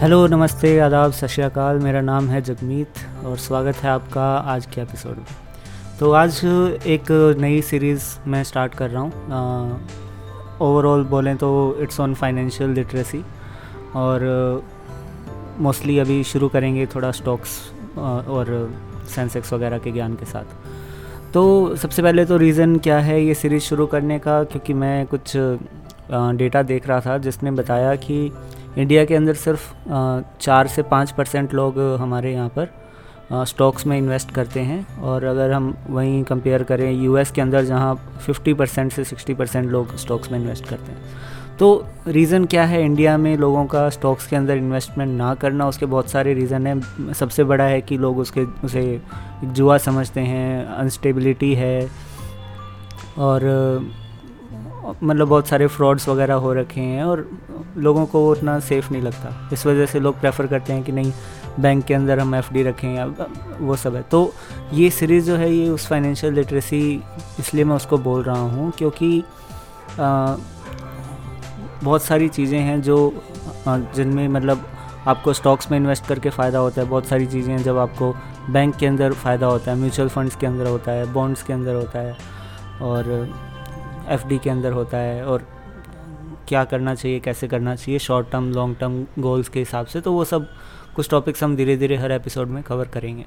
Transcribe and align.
Hello, 0.00 0.26
नमस्ते, 0.26 0.78
आदाब, 0.80 1.12
सत 1.12 1.26
श्रीकाल 1.26 1.78
मेरा 1.78 2.00
नाम 2.00 2.28
है 2.28 2.40
जगमीत 2.42 3.00
और 3.24 3.36
स्वागत 3.36 3.76
है 3.76 3.88
आपका 3.90 4.24
आज 4.48 4.66
के 4.66 4.80
एपिसोड 4.80 5.16
में। 5.16 5.24
तो 5.98 6.12
आज 6.12 6.40
एक 6.86 7.10
नई 7.40 7.60
सीरीज़ 7.62 8.04
मैं 8.26 8.42
स्टार्ट 8.44 8.74
कर 8.74 8.90
रहा 8.90 9.02
हूँ। 9.02 9.10
ओवरऑल 10.60 11.04
बोलें 11.04 11.36
तो 11.36 11.50
इट्स 11.80 12.00
ऑन 12.00 12.14
फाइनेंशियल 12.14 12.70
लिटरेसी 12.70 13.22
और 13.96 14.24
मोस्टली 15.58 15.98
अभी 15.98 16.22
शुरू 16.24 16.48
करेंगे 16.48 16.86
थोड़ा 16.86 17.10
स्टॉक्स 17.10 17.58
और 17.98 18.72
सेंसेक्स 19.14 19.52
वगैरह 19.52 19.78
के 19.78 19.92
ज्ञान 19.92 20.14
के 20.14 20.26
साथ। 20.26 21.32
तो 21.34 21.76
सबसे 21.76 22.02
पहले 22.02 22.24
तो 22.24 22.36
रीज़न 22.36 22.76
क्या 22.78 22.98
है 23.00 23.22
ये 23.24 23.34
सीरीज़ 23.34 23.62
शुरू 23.62 23.86
करने 23.86 24.18
का? 24.18 24.42
क्योंकि 24.44 24.74
मैं 24.74 25.06
कुछ 25.06 25.36
डेटा 26.38 26.62
देख 26.62 26.88
रहा 26.88 27.00
था 27.00 27.18
जिसने 27.18 27.50
बताया 27.50 27.94
कि 27.96 28.32
इंडिया 28.78 29.04
के 29.04 29.14
अंदर 29.14 29.34
सिर्फ़ 29.34 29.72
चार 30.40 30.66
से 30.66 30.82
पाँच 30.82 31.10
परसेंट 31.10 31.54
लोग 31.54 31.78
हमारे 32.00 32.32
यहाँ 32.32 32.48
पर 32.48 32.68
स्टॉक्स 33.32 33.86
में 33.86 33.96
इन्वेस्ट 33.98 34.30
करते 34.30 34.60
हैं। 34.60 35.00
और 35.00 35.24
अगर 35.24 35.52
हम 35.52 35.74
वहीं 35.88 36.22
कंपेयर 36.24 36.62
करें 36.62 36.90
यूएस 36.92 37.30
के 37.30 37.40
अंदर, 37.40 37.64
जहाँ 37.64 37.94
50 38.26 38.54
परसेंट 38.54 38.92
से 38.92 39.04
60 39.04 39.34
परसेंट 39.34 39.70
लोग 39.70 39.96
स्टॉक्स 39.96 40.32
में 40.32 40.38
इन्वेस्ट 40.38 40.68
करते 40.68 40.92
हैं। 40.92 40.98
तो 41.58 41.86
रीज़न 42.08 42.44
क्या 42.44 42.64
है 42.64 42.82
इंडिया 42.84 43.16
में 43.18 43.36
लोगों 43.36 43.64
का 43.66 43.88
स्टॉक्स 43.90 44.26
के 44.26 44.36
अंदर 44.36 44.56
इन्वेस्टमेंट 44.56 45.10
ना 45.18 45.34
करना? 45.34 45.66
उसके 45.68 45.86
बहुत 45.86 46.10
सारे 46.10 46.34
रीज़न 46.34 46.66
हैं। 46.66 47.12
सबसे 47.12 47.44
बड़ा 47.44 47.64
है 47.64 47.80
कि 47.80 47.98
लोग 47.98 48.18
उसके, 48.18 48.44
उसे 48.64 49.00
जुआ 49.44 49.78
समझते 49.78 50.20
हैं, 50.20 50.64
अनस्टेबिलिटी 50.66 51.54
है। 51.54 51.90
और 53.18 53.40
मतलब 55.02 55.28
बहुत 55.28 55.48
सारे 55.48 55.66
फ्रॉड्स 55.66 56.08
वगैरह 56.08 56.34
हो 56.34 56.52
रखे 56.52 56.80
हैं 56.80 57.04
और 57.04 57.28
लोगों 57.78 58.04
को 58.06 58.30
उतना 58.30 58.58
सेफ़ 58.60 58.92
नहीं 58.92 59.02
लगता। 59.02 59.50
इस 59.52 59.66
वजह 59.66 59.86
से 59.86 60.00
लोग 60.00 60.20
प्रेफर 60.20 60.46
करते 60.46 60.72
हैं 60.72 60.82
कि 60.82 60.92
नहीं 60.92 61.12
बैंक 61.60 61.84
के 61.84 61.94
अंदर 61.94 62.18
हम 62.20 62.34
एफडी 62.34 62.62
रखें 62.62 62.94
या 62.94 63.06
वो 63.60 63.76
सब 63.76 63.94
है। 63.96 64.02
तो 64.02 64.32
ये 64.72 64.90
सीरीज़ 64.90 65.26
जो 65.26 65.36
है 65.36 65.52
ये 65.52 65.68
उस 65.68 65.86
फाइनेंशियल 65.86 66.34
लिटरेसी 66.34 66.80
इसलिए 67.40 67.64
मैं 67.64 67.76
उसको 67.76 67.98
बोल 67.98 68.22
रहा 68.22 68.40
हूँ 68.40 68.70
क्योंकि 68.78 69.22
आ, 70.00 70.36
बहुत 71.82 72.02
सारी 72.02 72.28
चीज़ें 72.28 72.58
हैं 72.58 72.80
जो 72.82 72.96
जिनमें 73.66 74.26
मतलब 74.28 74.66
आपको 75.08 75.32
स्टॉक्स 75.32 75.70
में 75.70 75.78
इन्वेस्ट 75.78 76.06
करके 76.06 76.30
फ़ायदा 76.30 76.58
होता 76.58 76.80
है। 76.80 76.88
बहुत 76.88 77.06
सारी 77.06 77.26
चीज़ें 77.26 77.52
हैं 77.52 77.62
जब 77.62 77.78
आपको 77.78 78.12
बैंक 78.50 78.74
के 78.76 78.86
अंदर 78.86 79.12
फ़ायदा 79.14 79.46
होता 79.46 79.70
है 79.70 79.76
म्यूचुअल 79.78 80.08
फंड्स 80.08 80.36
के 80.36 80.46
अंदर 80.46 80.66
होता 80.66 80.92
है 80.92 81.12
बॉन्ड्स 81.12 81.42
के 81.42 81.52
अंदर 81.52 81.74
होता 81.74 81.98
है 81.98 82.16
और 82.82 83.04
एफडी 84.10 84.38
के 84.38 84.50
अंदर 84.50 84.72
होता 84.72 84.98
है 84.98 85.24
और 85.24 85.46
क्या 86.48 86.64
करना 86.64 86.94
चाहिए 86.94 87.20
कैसे 87.20 87.48
करना 87.48 87.74
चाहिए 87.76 87.98
short 87.98 88.30
term 88.30 88.50
long 88.52 88.76
term 88.76 89.04
goals 89.18 89.48
के 89.48 89.58
हिसाब 89.58 89.86
से 89.86 90.00
तो 90.00 90.12
वो 90.12 90.24
सब 90.24 90.48
कुछ 90.96 91.10
टॉपिक्स 91.10 91.42
हम 91.44 91.56
धीरे 91.56 91.76
धीरे 91.76 91.96
हर 91.96 92.12
एपिसोड 92.12 92.48
में 92.48 92.62
कवर 92.62 92.84
करेंगे। 92.84 93.24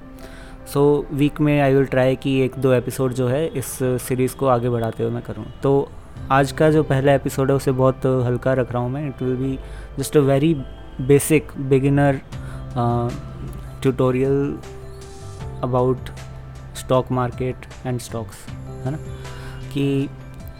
सो 0.72 1.06
so, 1.10 1.14
वीक 1.14 1.40
में 1.40 1.60
आई 1.60 1.74
विल 1.74 1.86
ट्राई 1.86 2.16
कि 2.16 2.38
एक 2.40 2.54
दो 2.58 2.72
एपिसोड 2.72 3.12
जो 3.12 3.28
है 3.28 3.46
इस 3.48 3.78
सीरीज़ 3.82 4.34
को 4.36 4.46
आगे 4.46 4.68
बढ़ाते 4.68 5.02
हुए 5.02 5.12
मैं 5.12 5.22
करूँ। 5.22 5.44
तो 5.62 5.88
आज 6.30 6.52
का 6.52 6.70
जो 6.70 6.82
पहला 6.82 7.12
एपिसोड 7.14 7.50
है 7.50 7.56
उसे 7.56 7.72
बहुत 7.72 8.06
हल्का 8.26 8.52
रख 8.52 8.72
रहा 8.72 8.82
हूँ 8.82 8.90
मैं। 8.90 9.06
It 9.08 9.22
will 9.22 9.36
be 9.36 9.58
just 9.98 10.16
a 10.16 10.20
very 10.20 10.54
basic 11.00 11.52
beginner 11.68 12.20
tutorial 13.82 14.58
about 15.62 16.10
stock 16.76 17.12
market 17.12 17.66
and 17.86 18.00
stocks 18.00 18.46
है 18.84 18.90
ना? 18.90 18.98
कि 19.72 20.08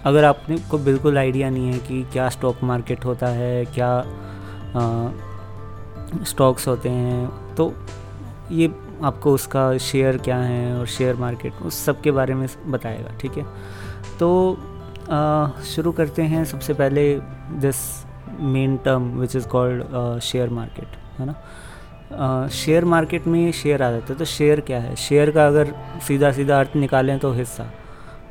अगर 0.04 0.24
आपने 0.24 0.56
को 0.70 0.78
बिल्कुल 0.78 1.18
आइडिया 1.18 1.50
नहीं 1.50 1.72
है 1.72 1.78
कि 1.78 2.02
क्या 2.12 2.28
स्टॉक 2.28 2.62
मार्केट 2.62 3.04
होता 3.04 3.26
है, 3.28 3.64
क्या 3.66 4.04
स्टॉक्स 6.24 6.66
होते 6.68 6.88
हैं 6.88 7.54
तो 7.54 7.72
ये 8.52 8.70
आपको 9.02 9.32
उसका 9.34 9.76
शेयर 9.78 10.16
क्या 10.18 10.36
है 10.36 10.78
और 10.78 10.86
शेयर 10.86 11.16
मार्केट 11.16 11.62
उस 11.62 11.84
सब 11.84 12.00
के 12.00 12.10
बारे 12.10 12.34
में 12.34 12.46
बताएगा, 12.66 13.16
ठीक 13.20 13.36
है? 13.38 13.44
तो 14.18 14.56
शुरू 15.66 15.92
करते 15.92 16.22
हैं 16.22 16.44
सबसे 16.44 16.74
पहले 16.74 17.14
this 17.60 17.76
main 18.40 18.76
term 18.84 19.08
which 19.20 19.36
is 19.36 19.48
called 19.48 20.18
share 20.22 20.50
market 20.50 20.96
है 21.18 21.26
ना? 21.26 22.48
शेयर 22.54 22.84
मार्केट 22.84 23.26
में 23.26 23.50
शेयर 23.52 23.82
आ 23.82 23.90
जाता 23.90 24.12
है 24.12 24.18
तो 24.18 24.24
शेयर 24.24 24.60
क्या 24.60 24.78
है? 24.80 24.94
शेयर 24.96 25.30
का 25.30 25.46
अगर 25.46 25.74
सीधा 26.06 26.30
सीधा 26.32 26.58
अर्थ 26.60 26.76
निकालें 26.76 27.18
तो 27.18 27.32
हिस्सा। 27.32 27.70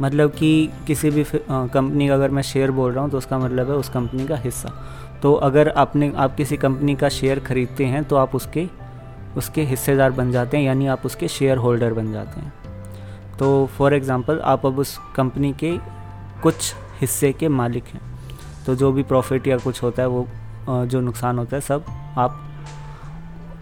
मतलब 0.03 0.31
कि 0.31 0.69
किसी 0.87 1.09
भी 1.09 1.23
कंपनी 1.31 2.07
का 2.07 2.13
अगर 2.13 2.29
मैं 2.29 2.41
शेयर 2.43 2.71
बोल 2.71 2.91
रहा 2.91 3.03
हूँ 3.03 3.11
तो 3.11 3.17
उसका 3.17 3.37
मतलब 3.39 3.69
है 3.69 3.75
उस 3.75 3.89
कंपनी 3.89 4.25
का 4.27 4.35
हिस्सा। 4.37 4.69
तो 5.21 5.33
अगर 5.41 5.69
आपने, 5.69 6.11
आप 6.15 6.35
किसी 6.35 6.57
कंपनी 6.57 6.95
का 6.95 7.09
शेयर 7.11 7.39
ख़रीदते 7.39 7.85
हैं 7.85 8.03
तो 8.03 8.15
आप 8.15 8.35
उसके 8.35 8.67
उसके 9.37 9.61
हिस्सेदार 9.63 10.11
बन 10.11 10.31
जाते 10.31 10.57
हैं, 10.57 10.63
यानी 10.63 10.87
आप 10.87 11.05
उसके 11.05 11.27
शेयर 11.27 11.57
होल्डर 11.57 11.93
बन 11.93 12.11
जाते 12.13 12.39
हैं। 12.39 12.53
तो 13.39 13.65
फॉर 13.77 13.93
एग्ज़ाम्पल 13.93 14.39
आप 14.39 14.65
अब 14.65 14.79
उस 14.79 14.97
कंपनी 15.15 15.51
के 15.53 15.77
कुछ 16.43 16.73
हिस्से 16.99 17.31
के 17.33 17.47
मालिक 17.49 17.83
हैं। 17.85 18.01
तो 18.65 18.75
जो 18.75 18.91
भी 18.91 19.03
प्रॉफिट 19.03 19.47
या 19.47 19.57
कुछ 19.57 19.81
होता 19.83 20.01
है, 20.01 20.07
वो 20.07 20.27
जो 20.87 21.01
नुकसान 21.01 21.37
होता 21.37 21.55
है, 21.55 21.61
सब 21.61 21.85
आप 22.17 22.39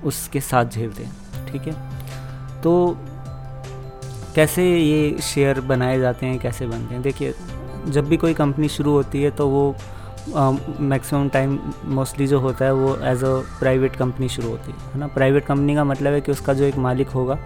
उसके 0.05 0.39
साथ 0.41 0.65
झेलते 0.65 1.03
हैं, 1.03 1.45
ठीक 1.47 1.67
है? 1.67 1.73
तो 2.61 2.97
कैसे 4.35 4.63
ये 4.77 5.17
शेयर 5.23 5.59
बनाए 5.61 5.99
जाते 5.99 6.25
हैं, 6.25 6.37
कैसे 6.39 6.67
बनते 6.67 6.93
हैं? 6.93 7.01
देखिए, 7.03 7.33
जब 7.87 8.07
भी 8.07 8.17
कोई 8.17 8.33
कंपनी 8.33 8.67
शुरू 8.69 8.91
होती 8.91 9.23
है 9.23 9.31
तो 9.31 9.47
वो 9.47 9.75
मैक्सिमम 10.81 11.29
टाइम 11.29 11.57
मोस्टली 11.87 12.27
जो 12.27 12.39
होता 12.39 12.65
है, 12.65 12.73
वो 12.73 12.95
एज 13.03 13.23
अ 13.23 13.33
प्राइवेट 13.59 13.95
कंपनी 13.95 14.29
शुरू 14.29 14.49
होती 14.49 14.71
है 14.71 14.99
ना? 14.99 15.07
प्राइवेट 15.09 15.45
कंपनी 15.45 15.75
का 15.75 15.83
मतलब 15.83 16.13
है 16.13 16.21
कि 16.21 16.31
उसका 16.31 16.53
जो 16.53 16.63
एक 16.63 16.77
मालिक 16.77 17.09
होगा, 17.09 17.37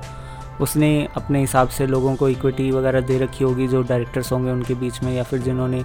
उसने 0.62 1.08
अपने 1.18 1.40
हिसाब 1.40 1.68
से 1.68 1.86
लोगों 1.88 2.16
को 2.16 2.30
इक्विटी 2.30 2.70
वगैरह 2.72 3.02
दे 3.02 3.18
रखी 3.20 3.44
होगी, 3.44 3.68
जो 3.68 3.82
डायरेक्टर्स 3.84 4.32
होंगे 4.32 4.52
उनके 4.52 4.74
बीच 4.76 5.02
में, 5.04 5.14
या 5.14 5.24
फिर 5.24 5.40
जिन्होंने 5.40 5.84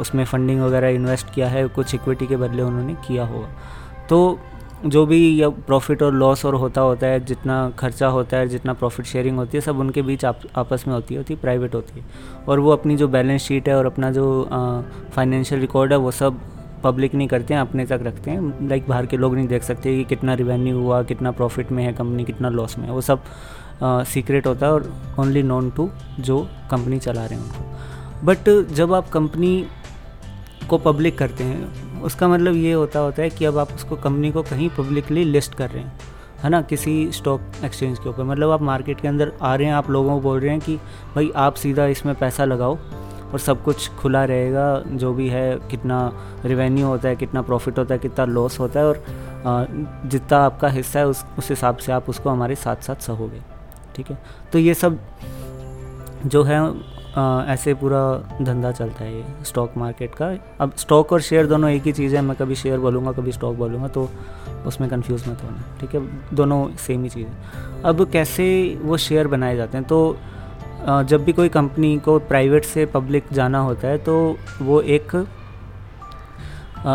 उसमें 0.00 0.24
फंडिंग 0.24 0.60
वगैरह 0.60 0.88
इन्वेस्ट 0.88 1.34
किया 1.34 1.48
है, 1.48 1.66
कुछ 1.68 1.94
इक्विटी 1.94 2.26
के 2.26 2.36
बदले 2.36 2.62
उन्होंने 2.62 2.94
किया 3.06 3.24
होगा। 3.24 3.48
तो 4.08 4.38
जो 4.86 5.04
भी 5.06 5.42
प्रॉफिट 5.66 6.02
और 6.02 6.14
लॉस 6.14 6.44
और 6.44 6.54
होता 6.54 6.80
होता 6.80 7.06
है 7.06 7.18
जितना 7.24 7.70
खर्चा 7.78 8.06
होता 8.08 8.36
है 8.36 8.48
जितना 8.48 8.72
प्रॉफिट 8.72 9.06
शेयरिंग 9.06 9.36
होती 9.36 9.56
है 9.56 9.60
सब 9.60 9.78
उनके 9.78 10.02
बीच 10.02 10.24
आप, 10.24 10.40
आपस 10.56 10.84
में 10.86 10.94
होती 10.94 11.14
होती 11.14 11.34
है 11.34 11.40
प्राइवेट 11.40 11.74
होती 11.74 12.00
है। 12.00 12.06
और 12.48 12.60
वो 12.60 12.70
अपनी 12.70 12.96
जो 12.96 13.08
बैलेंस 13.08 13.42
शीट 13.42 13.68
है 13.68 13.76
और 13.76 13.86
अपना 13.86 14.10
जो 14.10 14.48
फाइनेंशियल 15.14 15.60
रिकॉर्ड 15.60 15.92
है 15.92 15.98
वो 15.98 16.10
सब 16.10 16.40
पब्लिक 16.84 17.14
नहीं 17.14 17.28
करते 17.28 17.54
हैं 17.54 17.60
अपने 17.60 17.86
तक 17.86 18.00
रखते 18.02 18.30
हैं। 18.30 18.68
लाइक 18.68 18.88
बाहर 18.88 19.06
के 19.06 19.16
लोग 19.16 19.34
नहीं 19.34 19.48
देख 19.48 19.62
सकते 19.62 19.96
कि 19.96 20.04
कितना 20.04 20.34
रिवेन्यू 20.34 20.78
हुआ 20.78 21.02
कितना 21.02 21.30
प्रॉफिट 21.30 21.72
में 21.72 21.84
है 21.84 21.92
कंपनी 21.92 22.24
कितना 22.24 22.48
लॉस 22.48 22.78
में 22.78 22.86
है। 22.86 22.92
वो 22.92 23.00
सब 23.00 23.22
सीक्रेट 23.82 24.46
होता 24.46 24.66
है 24.66 24.72
और 24.72 24.92
ओनली 25.18 25.42
नॉन 25.42 25.70
टू 25.70 25.88
जो 26.20 26.40
कंपनी 26.70 26.98
चला 26.98 27.24
रहे 27.26 27.38
हैं 27.38 27.44
उनको। 27.44 28.26
बट 28.26 28.72
जब 28.74 28.94
आप 28.94 29.08
कंपनी 29.08 29.64
को 30.70 30.78
पब्लिक 30.78 31.18
करते 31.18 31.44
हैं 31.44 31.89
उसका 32.04 32.28
मतलब 32.28 32.54
ये 32.54 32.72
होता 32.72 32.98
होता 32.98 33.22
है 33.22 33.30
कि 33.30 33.44
अब 33.44 33.58
आप 33.58 33.72
उसको 33.72 33.96
कंपनी 33.96 34.30
को 34.30 34.42
कहीं 34.42 34.68
पब्लिकली 34.68 35.24
लिस्ट 35.24 35.54
कर 35.54 35.70
रहे 35.70 35.82
हैं, 35.82 35.92
है 36.42 36.50
ना? 36.50 36.62
किसी 36.62 37.12
स्टॉक 37.12 37.40
एक्सचेंज 37.64 37.98
के 37.98 38.08
ऊपर। 38.08 38.24
मतलब 38.24 38.50
आप 38.50 38.62
मार्केट 38.62 39.00
के 39.00 39.08
अंदर 39.08 39.32
आ 39.42 39.54
रहे 39.54 39.66
हैं, 39.66 39.74
आप 39.74 39.90
लोगों 39.90 40.14
को 40.14 40.20
बोल 40.20 40.40
रहे 40.40 40.50
हैं 40.50 40.60
कि, 40.60 40.76
भाई, 41.14 41.32
आप 41.36 41.54
सीधा 41.54 41.86
इसमें 41.86 42.14
पैसा 42.14 42.44
लगाओ 42.44 42.78
और 43.32 43.38
सब 43.38 43.62
कुछ 43.62 43.90
खुला 43.90 44.24
रहेगा, 44.24 44.82
जो 44.86 45.12
भी 45.12 45.28
है, 45.28 45.58
कितना 45.70 46.12
रिवेन्यू 46.44 46.86
होता 46.86 47.08
है, 47.08 47.16
कितना 47.16 47.42
प्रॉफिट 47.42 47.78
होता 47.78 47.94
है, 47.94 47.98
कितना 47.98 48.24
लॉस 48.24 48.60
होता 48.60 48.80
है 48.80 48.86
और 48.86 49.04
जितना 50.06 50.38
आपका 50.38 50.68
हिस्सा 50.68 50.98
है, 50.98 51.06
उस 51.06 51.24
उस 51.38 51.48
हिसाब 51.50 51.76
से 51.76 51.92
आप 51.92 52.08
उसको 52.08 52.30
हमारे 52.30 52.54
साथ 52.54 52.76
साथ 52.76 53.02
सहोगे। 53.02 53.40
ठीक 53.94 54.10
है? 54.10 54.18
तो 54.52 54.58
ये 54.58 54.74
सब 54.74 54.98
जो 56.26 56.42
है 56.42 56.58
आ, 57.16 57.44
ऐसे 57.46 57.74
पूरा 57.74 58.00
धंधा 58.42 58.70
चलता 58.72 59.04
है 59.04 59.14
ये 59.16 59.44
स्टॉक 59.44 59.76
मार्केट 59.76 60.14
का। 60.14 60.26
अब 60.60 60.72
स्टॉक 60.76 61.12
और 61.12 61.20
शेयर 61.20 61.46
दोनों 61.46 61.70
एक 61.70 61.82
ही 61.82 61.92
चीज़ 61.92 62.16
है 62.16 62.22
मैं 62.22 62.36
कभी 62.36 62.54
शेयर 62.54 62.78
बोलूँगा 62.78 63.12
कभी 63.12 63.32
स्टॉक 63.32 63.56
बोलूँगा 63.56 63.88
तो 63.88 64.08
उसमें 64.66 64.88
कंफ्यूज 64.90 65.28
मत 65.28 65.42
होना 65.44 65.64
ठीक 65.80 65.94
है? 65.94 66.00
दोनों 66.34 66.68
सेम 66.76 67.02
ही 67.02 67.08
चीज़ 67.08 67.26
है। 67.26 67.82
अब 67.84 68.10
कैसे 68.10 68.78
वो 68.82 68.96
शेयर 68.96 69.26
बनाए 69.26 69.56
जाते 69.56 69.78
हैं? 69.78 69.86
तो 69.86 70.16
जब 71.04 71.24
भी 71.24 71.32
कोई 71.32 71.48
कंपनी 71.48 71.96
को 71.98 72.18
प्राइवेट 72.18 72.64
से 72.64 72.86
पब्लिक 72.86 73.24
जाना 73.32 73.58
होता 73.58 73.88
है 73.88 73.98
तो 73.98 74.36
वो 74.62 74.80
एक 74.80 75.14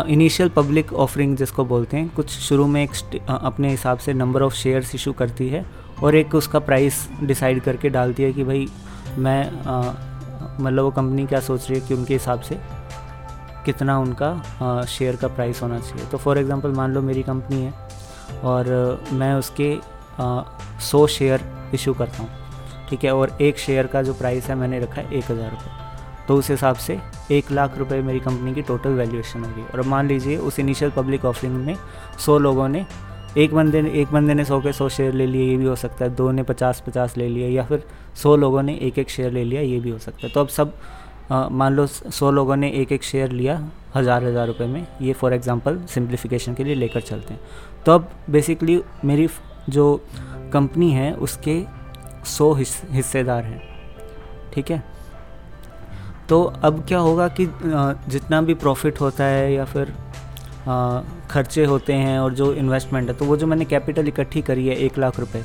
इनिशियल 0.08 0.48
पब्लिक 0.48 0.92
ऑफरिंग 0.92 1.36
जिसको 1.36 1.64
बोलते 1.64 1.96
हैं 1.96 2.08
कुछ 2.08 2.30
शुरू 2.30 2.66
में 2.66 2.82
एक 2.84 3.20
अपने 3.28 3.70
हिसाब 3.70 3.98
से 3.98 4.12
नंबर 4.12 4.42
ऑफ़ 4.42 4.54
शेयर्स 4.54 4.94
इशू 4.94 5.12
करती 5.12 5.48
है 5.48 5.64
और 6.02 6.16
एक 6.16 6.34
उसका 6.34 6.58
प्राइस 6.58 7.08
डिसाइड 7.22 7.60
करके 7.60 7.88
डालती 7.88 8.22
है 8.22 8.32
कि 8.32 8.44
भाई 8.44 8.68
मैं 9.18 9.50
मतलब 10.60 10.82
वो 10.82 10.90
कंपनी 10.90 11.26
क्या 11.26 11.40
सोच 11.40 11.68
रही 11.70 11.80
है 11.80 11.86
कि 11.86 11.94
उनके 11.94 12.14
हिसाब 12.14 12.40
से 12.40 12.58
कितना 13.64 13.98
उनका 13.98 14.84
शेयर 14.88 15.16
का 15.16 15.28
प्राइस 15.28 15.62
होना 15.62 15.78
चाहिए। 15.80 16.06
तो 16.06 16.18
फॉर 16.18 16.38
एग्ज़ाम्पल 16.38 16.72
मान 16.72 16.92
लो 16.94 17.02
मेरी 17.02 17.22
कंपनी 17.22 17.60
है 17.62 17.72
और 18.44 19.04
मैं 19.12 19.32
उसके 19.34 19.76
सौ 20.82 21.06
शेयर 21.08 21.40
इशू 21.74 21.94
करता 21.94 22.22
हूँ, 22.22 22.28
ठीक 22.88 23.04
है? 23.04 23.14
और 23.14 23.36
एक 23.40 23.58
शेयर 23.58 23.86
का 23.86 24.02
जो 24.02 24.14
प्राइस 24.14 24.46
है 24.46 24.54
मैंने 24.54 24.80
रखा 24.80 25.00
है 25.00 25.12
एक 25.12 25.30
हज़ार 25.30 25.50
रुपये। 25.50 25.84
तो 26.28 26.36
उस 26.36 26.50
हिसाब 26.50 26.76
से 26.76 26.98
एक 27.30 27.50
लाख 27.52 27.76
रुपए 27.78 28.00
मेरी 28.02 28.20
कंपनी 28.20 28.54
की 28.54 28.62
टोटल 28.62 28.90
वैल्यूएशन 28.92 29.44
होगी। 29.44 29.62
और 29.64 29.82
मान 29.86 30.08
लीजिए 30.08 30.36
उस 30.38 30.58
इनिशियल 30.58 30.90
पब्लिक 30.90 31.24
ऑफरिंग 31.24 31.56
में 31.56 31.76
सौ 32.18 32.38
लोगों 32.38 32.68
ने 32.68 32.84
एक 33.36 33.54
बंदे 33.54 33.80
ने, 33.82 33.90
एक 33.92 34.12
बंदे 34.12 34.34
ने 34.34 34.44
सौ 34.44 34.60
के 34.60 34.72
सौ 34.72 34.88
शेयर 34.88 35.14
ले 35.14 35.26
लिए, 35.26 35.50
ये 35.50 35.56
भी 35.56 35.64
हो 35.64 35.74
सकता 35.76 36.04
है। 36.04 36.14
दो 36.14 36.30
ने 36.30 36.42
पचास 36.42 36.82
पचास 36.86 37.16
ले 37.16 37.28
लिए, 37.28 37.48
या 37.48 37.64
फिर 37.64 37.82
सौ 38.16 38.36
लोगों 38.36 38.62
ने 38.62 38.74
एक 38.82 38.98
एक 38.98 39.10
शेयर 39.10 39.32
ले 39.32 39.44
लिया, 39.44 39.60
ये 39.62 39.80
भी 39.80 39.90
हो 39.90 39.98
सकता 39.98 40.26
है। 40.26 40.32
तो 40.32 40.40
अब 40.40 40.48
सब 40.48 40.72
मान 41.30 41.72
लो 41.72 41.86
सौ 41.86 42.30
लोगों 42.30 42.56
ने 42.56 42.70
एक 42.72 42.92
एक 42.92 43.02
शेयर 43.02 43.30
लिया 43.32 43.58
हज़ार 43.94 44.24
हज़ार 44.24 44.46
रुपये 44.46 44.66
में, 44.66 44.86
ये 45.02 45.12
फॉर 45.12 45.34
एग्ज़ाम्पल 45.34 45.78
सिंप्लीफिकेशन 45.88 46.54
के 46.54 46.64
लिए 46.64 46.74
लेकर 46.74 47.00
चलते 47.02 47.34
हैं। 47.34 47.40
तो 47.86 47.92
अब 47.92 48.10
बेसिकली 48.30 48.80
मेरी 49.04 49.28
जो 49.68 50.00
कंपनी 50.52 50.90
है, 50.92 51.12
उसके 51.14 51.62
सौ 52.26 52.52
हिस्सेदार 52.54 53.44
हैं। 53.44 53.62
ठीक 54.54 54.70
है? 54.70 54.82
तो 56.28 56.42
अब 56.64 56.84
क्या 56.88 56.98
होगा 56.98 57.28
कि 57.30 57.46
जितना 58.10 58.40
भी 58.42 58.54
प्रॉफिट 58.56 59.00
होता 59.00 59.24
है 59.24 59.52
या 59.52 59.64
फिर 59.64 59.92
खर्चे 61.30 61.64
होते 61.64 61.92
हैं 61.92 62.18
और 62.18 62.34
जो 62.34 62.52
इन्वेस्टमेंट 62.54 63.08
है 63.08 63.14
तो 63.14 63.24
वो 63.24 63.36
जो 63.36 63.46
मैंने 63.46 63.64
कैपिटल 63.64 64.08
इकट्ठी 64.08 64.42
करी 64.42 64.66
है 64.68 64.76
एक 64.76 64.98
लाख 64.98 65.20
रुपए 65.20 65.42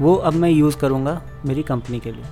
वो 0.00 0.14
अब 0.14 0.32
मैं 0.32 0.50
यूज़ 0.50 0.76
करूँगा 0.78 1.20
मेरी 1.46 1.62
कंपनी 1.62 2.00
के 2.00 2.10
लिए। 2.12 2.24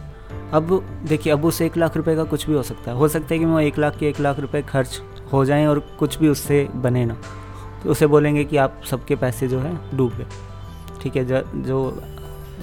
अब 0.53 0.69
देखिए 1.09 1.33
अब 1.33 1.45
उस 1.45 1.61
एक 1.63 1.77
लाख 1.77 1.97
रुपए 1.97 2.15
का 2.17 2.25
कुछ 2.25 2.47
भी 2.47 2.55
हो 2.55 2.63
सकता 2.63 2.91
है। 2.91 2.97
हो 2.97 3.09
सकता 3.09 3.35
है 3.35 3.39
कि 3.39 3.45
मैं 3.45 3.65
एक 3.65 3.79
लाख 3.79 3.97
के 3.99 4.09
एक 4.09 4.21
लाख 4.21 4.39
रुपए 4.41 4.63
खर्च 4.63 5.01
हो 5.33 5.45
जाएँ 5.45 5.67
और 5.67 5.79
कुछ 5.99 6.19
भी 6.19 6.29
उससे 6.29 6.69
बने 6.75 7.05
ना। 7.05 7.17
तो 7.83 7.91
उसे 7.91 8.07
बोलेंगे 8.07 8.45
कि 8.45 8.57
आप 8.57 8.81
सबके 8.91 9.17
पैसे 9.17 9.49
जो 9.49 9.59
है 9.59 9.97
डूब 9.97 10.13
गए। 10.13 10.27
ठीक 11.03 11.17
है 11.17 11.25
जो, 11.63 11.89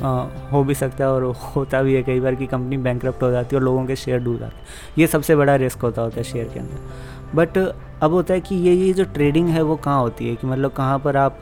आ, 0.03 0.25
हो 0.51 0.63
भी 0.63 0.75
सकता 0.75 1.03
है 1.03 1.11
और 1.11 1.23
होता 1.55 1.81
भी 1.81 1.93
है। 1.93 2.03
कई 2.03 2.19
बार 2.19 2.35
कि 2.35 2.47
कंपनी 2.47 2.77
बैंक 2.77 3.05
हो 3.05 3.31
जाती 3.31 3.55
है 3.55 3.59
और 3.59 3.65
लोगों 3.65 3.85
के 3.85 3.95
शेयर 3.95 4.19
डूब 4.19 4.39
जाते 4.39 4.55
हैं। 4.55 4.65
ये 4.97 5.07
सबसे 5.07 5.35
बड़ा 5.35 5.55
रिस्क 5.55 5.79
होता 5.79 6.01
होता 6.01 6.17
है 6.17 6.23
शेयर 6.23 6.49
के 6.53 6.59
अंदर। 6.59 7.12
बट 7.35 7.57
अब 7.57 8.11
होता 8.11 8.33
है 8.33 8.41
कि 8.41 8.55
ये 8.57 8.73
ये 8.73 8.91
जो 8.93 9.03
ट्रेडिंग 9.13 9.49
है, 9.49 9.61
वो 9.61 9.75
कहाँ 9.75 9.99
होती 10.01 10.29
है? 10.29 10.35
कि 10.35 10.47
मतलब 10.47 10.71
कहाँ 10.71 10.99
पर 10.99 11.17
आप, 11.17 11.39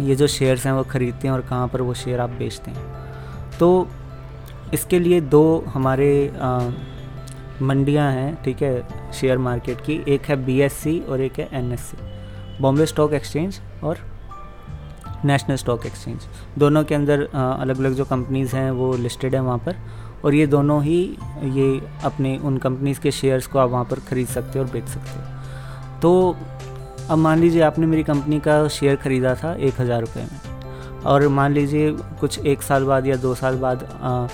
ये 0.00 0.14
जो 0.16 0.26
शेयर्स 0.26 0.66
हैं, 0.66 0.72
वो 0.72 0.82
ख़रीदते 0.84 1.28
हैं 1.28 1.34
और 1.34 1.40
कहाँ 1.40 1.68
पर 1.68 1.80
वो 1.80 1.94
शेयर 1.94 2.20
आप 2.20 2.30
बेचते 2.30 2.70
हैं? 2.70 3.58
तो 3.58 3.88
इसके 4.74 4.98
लिए 4.98 5.20
दो 5.20 5.64
हमारे 5.68 6.32
मंडियाँ 7.62 8.10
हैं, 8.12 8.42
ठीक 8.44 8.62
है 8.62 9.10
शेयर 9.12 9.38
मार्केट 9.38 9.80
की। 9.80 10.02
एक 10.08 10.26
है 10.26 10.36
बीएससी 10.44 10.98
और 11.00 11.20
एक 11.20 11.38
है 11.38 11.48
एन 11.52 11.76
बॉम्बे 12.60 12.86
स्टॉक 12.86 13.12
एक्सचेंज 13.12 13.60
और 13.84 13.98
नेशनल 15.24 15.56
स्टॉक 15.56 15.86
एक्सचेंज 15.86 16.26
दोनों 16.58 16.82
के 16.84 16.94
अंदर 16.94 17.22
अलग 17.34 17.78
अलग 17.78 17.92
जो 17.94 18.04
कंपनीज़ 18.04 18.56
हैं, 18.56 18.70
वो 18.70 18.92
लिस्टेड 18.96 19.34
है 19.34 19.40
वहाँ 19.40 19.58
पर। 19.58 19.76
और 20.24 20.34
ये 20.34 20.46
दोनों 20.46 20.82
ही 20.84 21.00
ये 21.44 21.80
अपने 22.04 22.36
उन 22.38 22.58
कंपनीज़ 22.58 23.00
के 23.00 23.10
शेयर्स 23.10 23.46
को 23.46 23.58
आप 23.58 23.70
वहाँ 23.70 23.84
पर 23.84 24.00
ख़रीद 24.00 24.26
सकते 24.28 24.58
हो 24.58 24.64
और 24.64 24.70
बेच 24.70 24.88
सकते 24.88 25.10
हो। 25.10 26.00
तो 26.00 26.36
अब 27.10 27.18
मान 27.18 27.38
लीजिए 27.38 27.62
आपने 27.62 27.86
मेरी 27.86 28.02
कंपनी 28.04 28.38
का 28.40 28.66
शेयर 28.70 28.96
ख़रीदा 28.96 29.34
था 29.34 29.54
एक 29.54 29.80
हज़ार 29.80 30.00
रुपये 30.00 30.22
में। 30.22 31.00
और 31.02 31.26
मान 31.30 31.52
लीजिए 31.52 31.90
कुछ 32.20 32.38
एक 32.38 32.62
साल 32.62 32.84
बाद 32.84 33.06
या 33.06 33.16
दो 33.16 33.34
साल 33.34 33.56
बाद 33.58 33.82
आ, 34.02 34.26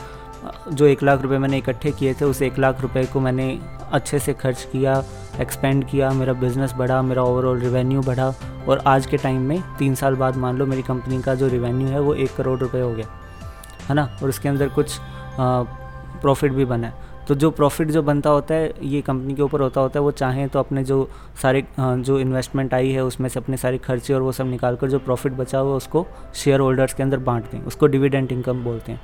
जो 0.71 0.87
एक 0.87 1.03
लाख 1.03 1.23
रुपए 1.23 1.39
मैंने 1.39 1.59
इकट्ठे 1.59 1.91
किए 1.91 2.15
थे 2.15 2.25
उस 2.25 2.43
एक 2.43 2.59
लाख 2.59 2.81
रुपए 2.81 3.05
को 3.05 3.21
मैंने 3.21 3.59
अच्छे 3.93 4.19
से 4.19 4.33
खर्च 4.35 4.63
किया 4.73 5.03
एक्सपेंड 5.41 5.85
किया 5.89 6.11
मेरा 6.11 6.33
बिज़नेस 6.33 6.73
बढ़ा 6.79 7.01
मेरा 7.03 7.23
ओवरऑल 7.23 7.61
रिवेन्यू 7.61 8.01
बढ़ा। 8.03 8.33
और 8.69 8.83
आज 8.87 9.07
के 9.07 9.17
टाइम 9.17 9.41
में 9.43 9.63
तीन 9.79 9.95
साल 9.95 10.15
बाद 10.17 10.37
मान 10.37 10.57
लो 10.59 10.67
मेरी 10.67 10.83
कंपनी 10.83 11.21
का 11.23 11.35
जो 11.35 11.49
रिवेन्यू 11.49 11.89
है 11.89 12.01
वो 12.01 12.15
एक 12.15 12.35
करोड़ 12.37 12.59
रुपए 12.61 12.81
हो 12.81 12.91
गया 12.95 13.07
है 13.89 13.95
ना? 13.95 14.09
और 14.23 14.29
उसके 14.29 14.49
अंदर 14.49 14.69
कुछ 14.69 14.99
प्रॉफिट 15.41 16.53
भी 16.53 16.65
बना 16.65 16.93
तो 17.29 17.35
जो 17.35 17.51
प्रॉफिट 17.51 17.91
जो 17.91 18.03
बनता 18.03 18.31
होता 18.31 18.55
है, 18.55 18.73
ये 18.83 19.01
कंपनी 19.03 19.35
के 19.35 19.43
ऊपर 19.43 19.61
होता 19.61 19.81
होता 19.81 19.99
है, 19.99 20.03
वो 20.03 20.11
चाहें 20.11 20.49
तो 20.49 20.59
अपने 20.59 20.85
जो 20.85 21.09
सारे 21.43 21.65
जो 21.79 22.19
इन्वेस्टमेंट 22.21 22.75
आई 22.75 22.91
है, 22.91 23.05
उसमें 23.05 23.29
से 23.29 23.41
अपने 23.41 23.57
सारे 23.57 23.79
खर्चे 23.79 24.15
और 24.15 24.23
वो 24.23 24.33
सब 24.33 24.47
निकाल 24.47 24.77
कर 24.77 24.89
जो 24.89 24.99
प्रॉफिट 24.99 25.33
बचा 25.33 25.59
हुआ 25.59 25.77
उसको 25.77 26.07
शेयर 26.35 26.61
होल्डर्स 26.61 26.95
के 26.95 27.03
अंदर 27.03 27.19
बांट 27.21 27.51
दें 27.51 27.61
उसको 27.61 27.87
डिविडेंट 27.87 28.33
इनकम 28.33 28.65
बोलते 28.65 28.93
हैं। 28.93 29.01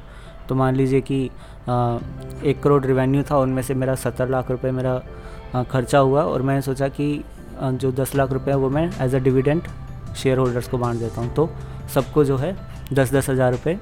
तो 0.49 0.55
मान 0.55 0.77
लीजिए 0.77 1.01
कि 1.03 1.23
एक 1.25 2.61
करोड़ 2.63 2.85
रिवेन्यू 2.85 3.23
था, 3.23 3.39
उनमें 3.39 3.63
से 3.63 3.75
मेरा 3.75 3.95
सत्तर 3.97 4.29
लाख 4.29 4.51
रुपए 4.51 4.71
मेरा 4.73 5.65
खर्चा 5.65 5.99
हुआ 5.99 6.23
और 6.23 6.43
मैंने 6.43 6.63
सोचा 6.63 6.89
कि 6.91 7.23
जो 7.63 7.93
दस 7.93 8.15
लाख 8.15 8.33
रुपए 8.33 8.51
है, 8.51 8.57
वो 8.57 8.71
मैं 8.71 8.91
as 9.03 9.15
a 9.15 9.19
dividend 9.21 9.69
share 10.17 10.39
holders 10.39 10.69
को 10.69 10.79
बांट 10.79 10.99
देता 10.99 11.21
हूँ। 11.21 11.35
तो 11.35 11.49
सबको 11.95 12.25
जो 12.25 12.37
है 12.37 12.57
दस 12.93 13.13
दस 13.13 13.31
हज़ार 13.31 13.53
रुपये 13.53 13.79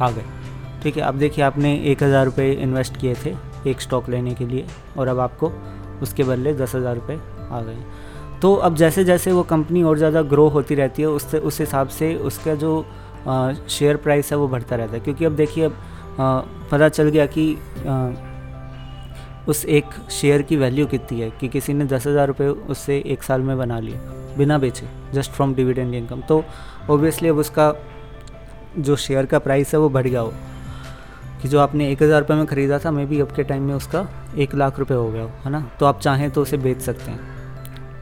आ 0.00 0.10
गए। 0.10 0.43
ठीक 0.84 0.96
है 0.96 1.02
अब 1.02 1.18
देखिए 1.18 1.44
आपने 1.44 1.74
एक 1.90 2.02
हज़ार 2.02 2.24
रुपये 2.24 2.52
इन्वेस्ट 2.52 2.96
किए 2.96 3.14
थे 3.24 3.34
एक 3.66 3.80
स्टॉक 3.80 4.08
लेने 4.08 4.34
के 4.34 4.46
लिए 4.46 4.66
और 4.96 5.08
अब 5.08 5.18
आपको 5.20 5.52
उसके 6.02 6.24
बदले 6.24 6.52
दस 6.54 6.74
हज़ार 6.74 6.94
रुपये 6.94 7.16
आ 7.50 7.60
गए। 7.60 7.76
तो 8.42 8.54
अब 8.56 8.74
जैसे 8.76 9.04
जैसे 9.04 9.32
वो 9.32 9.42
कंपनी 9.44 9.82
और 9.82 9.98
ज़्यादा 9.98 10.22
ग्रो 10.24 10.48
होती 10.48 10.74
रहती 10.74 11.02
है 11.02 11.08
उससे 11.10 11.38
उस 11.40 11.60
हिसाब 11.60 11.88
से 11.88 12.14
उसका 12.30 12.54
जो 12.54 12.84
शेयर 13.70 13.96
प्राइस 13.96 14.32
है 14.32 14.38
वो 14.38 14.48
बढ़ता 14.48 14.76
रहता 14.76 14.94
है। 14.94 15.00
क्योंकि 15.00 15.24
अब 15.24 15.36
देखिए 15.36 15.64
अब 15.64 15.76
पता 16.70 16.88
चल 16.88 17.08
गया 17.08 17.26
कि 17.26 17.56
आ, 17.86 18.10
उस 19.48 19.64
एक 19.66 19.84
शेयर 20.12 20.42
की 20.42 20.56
वैल्यू 20.56 20.86
कितनी 20.86 21.20
है 21.20 21.30
कि 21.40 21.48
किसी 21.48 21.72
ने 21.74 21.84
दस 21.86 22.06
हज़ार 22.06 22.26
रुपये 22.28 22.48
उससे 22.48 23.02
एक 23.06 23.22
साल 23.22 23.40
में 23.40 23.56
बना 23.58 23.78
लिए 23.80 23.98
बिना 24.36 24.58
बेचे 24.58 24.86
जस्ट 25.14 25.30
फ्रॉम 25.30 25.54
डिविडेंड 25.54 25.94
इनकम 25.94 26.20
तो 26.28 26.44
ओबियसली 26.90 27.28
अब 27.28 27.38
उसका 27.38 27.74
जो 28.78 28.96
शेयर 28.96 29.26
का 29.26 29.38
प्राइस 29.38 29.74
है 29.74 29.80
वो 29.80 29.88
बढ़ 29.88 30.06
गया 30.06 30.20
हो। 30.20 30.32
कि 31.44 31.48
जो 31.48 31.58
आपने 31.60 31.90
एक 31.92 32.02
हज़ार 32.02 32.20
रुपये 32.20 32.36
में 32.36 32.46
ख़रीदा 32.46 32.78
था 32.78 32.90
मे 32.90 33.04
भी 33.06 33.20
अब 33.20 33.32
के 33.36 33.42
टाइम 33.44 33.62
में 33.62 33.74
उसका 33.74 34.06
एक 34.38 34.54
लाख 34.54 34.78
रुपए 34.78 34.94
हो 34.94 35.10
गया 35.10 35.22
हो 35.22 35.30
है 35.44 35.50
ना? 35.50 35.60
तो 35.80 35.86
आप 35.86 36.00
चाहें 36.00 36.30
तो 36.30 36.42
उसे 36.42 36.56
बेच 36.58 36.80
सकते 36.82 37.10
हैं। 37.10 37.32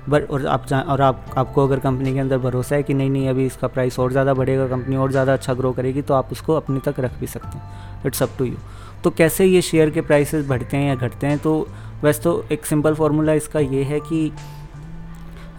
बट 0.08 0.30
और 0.30 0.46
आप 0.46 0.66
चाहें 0.66 0.84
और 0.84 1.00
आप 1.02 1.24
आपको 1.38 1.66
अगर 1.66 1.78
कंपनी 1.80 2.12
के 2.14 2.18
अंदर 2.18 2.38
भरोसा 2.38 2.76
है 2.76 2.82
कि 2.82 2.94
नहीं 2.94 3.10
नहीं 3.10 3.28
अभी 3.28 3.46
इसका 3.46 3.68
प्राइस 3.68 3.98
और 3.98 4.12
ज़्यादा 4.12 4.34
बढ़ेगा 4.34 4.66
कंपनी 4.68 4.96
और 4.96 5.10
ज़्यादा 5.10 5.32
अच्छा 5.32 5.54
ग्रो 5.54 5.72
करेगी 5.72 6.02
तो 6.02 6.14
आप 6.14 6.32
उसको 6.32 6.54
अपने 6.54 6.80
तक 6.84 7.00
रख 7.00 7.18
भी 7.20 7.26
सकते 7.26 7.58
हैं। 7.58 8.04
इट्स 8.06 8.22
अप 8.22 8.30
टू 8.38 8.44
यू 8.44 8.56
तो 9.04 9.10
कैसे 9.12 9.44
ये 9.44 9.62
शेयर 9.62 9.90
के 9.90 10.00
प्राइसेस 10.00 10.46
बढ़ते 10.48 10.76
हैं 10.76 10.88
या 10.88 10.94
घटते 10.96 11.26
हैं? 11.26 11.38
तो 11.38 11.68
वैसे 12.02 12.22
तो 12.22 12.44
एक 12.52 12.66
सिंपल 12.66 12.94
फार्मूला 12.94 13.32
इसका 13.32 13.60
ये 13.60 13.82
है 13.84 14.00
कि 14.00 14.30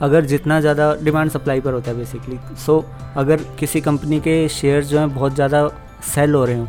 अगर 0.02 0.26
जितना 0.26 0.60
ज़्यादा 0.62 0.94
डिमांड 1.04 1.32
सप्लाई 1.32 1.62
पर 1.62 1.74
होता 1.74 1.92
है 1.92 1.98
बेसिकली 1.98 2.38
सो 2.56 2.80
so, 2.80 3.18
अगर 3.18 3.44
किसी 3.60 3.82
कंपनी 3.82 4.20
के 4.20 4.48
शेयर 4.52 4.84
जो 4.84 5.00
हैं 5.00 5.14
बहुत 5.16 5.36
ज़्यादा 5.36 5.68
सेल 6.14 6.34
हो 6.34 6.46
रहे 6.46 6.58
हों 6.58 6.68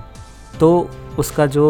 तो 0.61 0.89
उसका 1.19 1.47
जो 1.49 1.67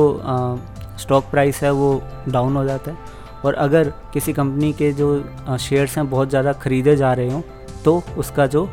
स्टॉक 1.01 1.25
प्राइस 1.31 1.63
है 1.63 1.71
वो 1.73 2.03
डाउन 2.29 2.57
हो 2.57 2.65
जाता 2.65 2.91
है। 2.91 3.13
और 3.45 3.55
अगर 3.57 3.93
किसी 4.13 4.33
कंपनी 4.33 4.73
के 4.73 4.93
जो 4.93 5.57
शेयर्स 5.61 5.97
हैं 5.99 6.09
बहुत 6.11 6.29
ज़्यादा 6.29 6.53
ख़रीदे 6.55 6.97
जा 6.97 7.13
रहे 7.13 7.31
हों 7.31 7.41
तो 7.85 8.03
उसका 8.19 8.47
जो 8.47 8.69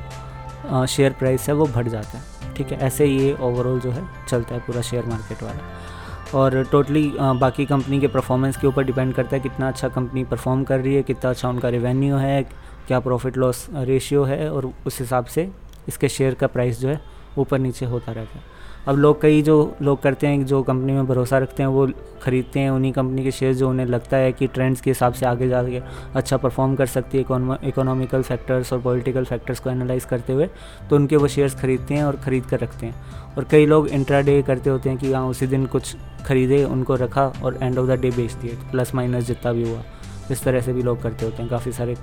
शेयर 0.87 1.13
प्राइस 1.19 1.47
है 1.49 1.53
वो 1.55 1.65
बढ़ 1.67 1.87
जाता 1.87 2.17
है। 2.17 2.53
ठीक 2.55 2.71
है, 2.71 2.77
ऐसे 2.79 3.05
ये 3.05 3.33
ओवरऑल 3.33 3.79
जो 3.79 3.91
है 3.91 4.07
चलता 4.29 4.55
है 4.55 4.61
पूरा 4.61 4.81
शेयर 4.81 5.05
मार्केट 5.05 5.43
वाला। 5.43 6.39
और 6.39 6.63
टोटली 6.71 7.03
बाकी 7.17 7.65
कंपनी 7.65 7.99
के 7.99 8.07
परफॉर्मेंस 8.07 8.57
के 8.57 8.67
ऊपर 8.67 8.83
डिपेंड 8.83 9.13
करता 9.13 9.35
है 9.35 9.41
कितना 9.41 9.67
अच्छा 9.67 9.87
कंपनी 9.89 10.23
परफॉर्म 10.25 10.63
कर 10.63 10.79
रही 10.79 10.95
है, 10.95 11.03
कितना 11.03 11.29
अच्छा 11.29 11.49
उनका 11.49 11.69
रेवेन्यू 11.69 12.15
है, 12.15 12.43
क्या 12.87 12.99
प्रॉफिट 12.99 13.37
लॉस 13.37 13.67
रेशियो 13.71 14.23
है, 14.23 14.49
और 14.51 14.71
उस 14.85 14.99
हिसाब 14.99 15.25
से 15.25 15.49
इसके 15.87 16.09
शेयर 16.09 16.33
का 16.33 16.47
प्राइस 16.47 16.79
जो 16.79 16.87
है 16.89 16.99
ऊपर 17.37 17.59
नीचे 17.59 17.85
होता 17.85 18.11
रहता 18.11 18.37
है। 18.37 18.50
अब 18.87 18.97
लोग 18.97 19.21
कई 19.21 19.41
जो 19.41 19.55
लोग 19.81 20.01
करते 20.01 20.27
हैं, 20.27 20.45
जो 20.45 20.61
कंपनी 20.63 20.93
में 20.93 21.07
भरोसा 21.07 21.37
रखते 21.37 21.63
हैं, 21.63 21.69
वो 21.69 21.87
ख़रीदते 22.21 22.59
हैं 22.59 22.69
उन्हीं 22.69 22.91
कंपनी 22.93 23.23
के 23.23 23.31
शेयर 23.31 23.53
जो 23.53 23.69
उन्हें 23.69 23.85
लगता 23.85 24.17
है 24.17 24.31
कि 24.31 24.47
ट्रेंड्स 24.47 24.81
के 24.81 24.89
हिसाब 24.89 25.13
से 25.13 25.25
आगे 25.25 25.47
जा 25.49 25.61
के 25.63 25.81
अच्छा 26.15 26.37
परफॉर्म 26.37 26.75
कर 26.75 26.85
सकती 26.87 27.17
है 27.17 27.57
इकोनॉमिकल 27.63 28.21
फैक्टर्स 28.23 28.73
और 28.73 28.79
पॉलिटिकल 28.81 29.25
फैक्टर्स 29.25 29.59
को 29.59 29.69
एनालाइज 29.69 30.05
करते 30.05 30.33
हुए 30.33 30.47
तो 30.89 30.95
उनके 30.95 31.15
वो 31.15 31.27
शेयर्स 31.27 31.55
ख़रीदते 31.61 31.93
हैं 31.93 32.03
और 32.03 32.15
ख़रीद 32.15 32.45
कर 32.45 32.59
रखते 32.59 32.85
हैं। 32.85 33.35
और 33.37 33.43
कई 33.51 33.65
लोग 33.65 33.87
इंट्राडे 33.89 34.41
करते 34.41 34.69
होते 34.69 34.89
हैं 34.89 34.97
कि 34.99 35.13
हाँ 35.13 35.25
उसी 35.27 35.47
दिन 35.47 35.65
कुछ 35.67 35.95
ख़रीदे, 36.25 36.63
उनको 36.63 36.95
रखा 36.95 37.25
और 37.43 37.57
एंड 37.61 37.77
ऑफ़ 37.77 37.87
द 37.87 37.99
डे 38.01 38.11
बेच 38.11 38.33
दिए 38.33 38.57
प्लस 38.71 38.95
माइनस 38.95 39.23
जितना 39.25 39.53
भी 39.53 39.69
हुआ। 39.69 39.83
इस 40.31 40.43
तरह 40.43 40.61
से 40.61 40.73
भी 40.73 40.83
लोग 40.83 41.01
करते 41.03 41.25
होते 41.25 41.41
हैं, 41.41 41.49
काफ़ी 41.49 41.71
सारे 41.71 41.95